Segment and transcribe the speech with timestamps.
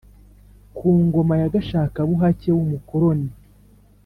[0.75, 3.29] ku ngoma ya gashakabuhake w’umukoroni.